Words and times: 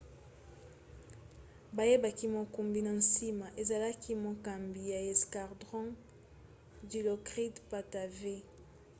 bayebaki 1.75 2.25
mokumbi 2.35 2.79
na 2.87 2.91
nsima 3.01 3.47
ezalaki 3.61 4.11
mokambi 4.25 4.81
ya 4.93 4.99
escadron 5.13 5.87
dilokrit 6.89 7.55
pattavee 7.69 8.43